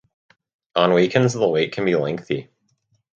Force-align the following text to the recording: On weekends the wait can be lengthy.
On 0.75 0.95
weekends 0.95 1.33
the 1.35 1.47
wait 1.47 1.73
can 1.73 1.85
be 1.85 1.93
lengthy. 1.95 2.49